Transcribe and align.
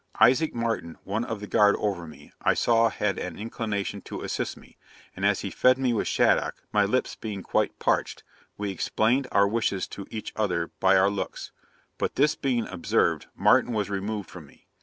'Isaac 0.19 0.55
Martin, 0.55 0.97
one 1.03 1.23
of 1.23 1.41
the 1.41 1.45
guard 1.47 1.75
over 1.77 2.07
me, 2.07 2.33
I 2.41 2.55
saw 2.55 2.89
had 2.89 3.19
an 3.19 3.37
inclination 3.37 4.01
to 4.01 4.23
assist 4.23 4.57
me, 4.57 4.75
and 5.15 5.23
as 5.23 5.41
he 5.41 5.51
fed 5.51 5.77
me 5.77 5.93
with 5.93 6.07
shaddock 6.07 6.63
(my 6.73 6.85
lips 6.85 7.15
being 7.15 7.43
quite 7.43 7.77
parched) 7.77 8.23
we 8.57 8.71
explained 8.71 9.27
our 9.31 9.47
wishes 9.47 9.87
to 9.89 10.07
each 10.09 10.33
other 10.35 10.69
by 10.79 10.97
our 10.97 11.11
looks; 11.11 11.51
but 11.99 12.15
this 12.15 12.33
being 12.33 12.67
observed, 12.69 13.27
Martin 13.35 13.73
was 13.73 13.91
removed 13.91 14.27
from 14.31 14.47
me. 14.47 14.65